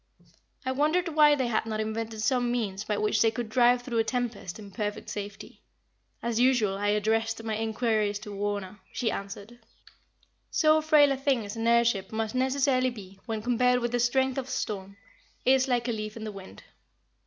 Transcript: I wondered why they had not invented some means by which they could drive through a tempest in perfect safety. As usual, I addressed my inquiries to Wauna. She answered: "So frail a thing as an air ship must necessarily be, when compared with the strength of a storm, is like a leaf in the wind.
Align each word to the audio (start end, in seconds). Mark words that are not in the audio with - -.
I 0.65 0.71
wondered 0.71 1.09
why 1.09 1.35
they 1.35 1.45
had 1.45 1.67
not 1.67 1.79
invented 1.79 2.21
some 2.23 2.51
means 2.51 2.83
by 2.83 2.97
which 2.97 3.21
they 3.21 3.29
could 3.29 3.49
drive 3.49 3.83
through 3.83 3.99
a 3.99 4.03
tempest 4.03 4.57
in 4.57 4.71
perfect 4.71 5.11
safety. 5.11 5.61
As 6.23 6.39
usual, 6.39 6.75
I 6.75 6.87
addressed 6.87 7.43
my 7.43 7.55
inquiries 7.55 8.17
to 8.21 8.31
Wauna. 8.33 8.79
She 8.91 9.11
answered: 9.11 9.59
"So 10.49 10.81
frail 10.81 11.11
a 11.11 11.17
thing 11.17 11.45
as 11.45 11.55
an 11.55 11.67
air 11.67 11.85
ship 11.85 12.11
must 12.11 12.33
necessarily 12.33 12.89
be, 12.89 13.19
when 13.27 13.43
compared 13.43 13.79
with 13.79 13.91
the 13.91 13.99
strength 13.99 14.39
of 14.39 14.47
a 14.47 14.49
storm, 14.49 14.97
is 15.45 15.67
like 15.67 15.87
a 15.87 15.91
leaf 15.91 16.17
in 16.17 16.23
the 16.23 16.31
wind. 16.31 16.63